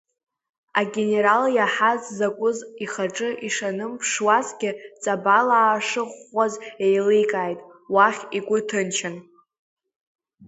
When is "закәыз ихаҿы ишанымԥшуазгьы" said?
2.17-4.71